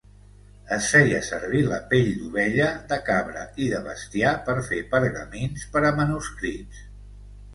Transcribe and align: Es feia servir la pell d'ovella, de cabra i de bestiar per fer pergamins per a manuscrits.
Es 0.75 0.85
feia 0.93 1.17
servir 1.25 1.59
la 1.71 1.77
pell 1.91 2.07
d'ovella, 2.21 2.69
de 2.93 2.97
cabra 3.11 3.43
i 3.65 3.69
de 3.73 3.81
bestiar 3.89 4.33
per 4.47 4.57
fer 4.71 4.81
pergamins 4.95 5.67
per 5.77 5.87
a 5.91 5.95
manuscrits. 6.03 6.83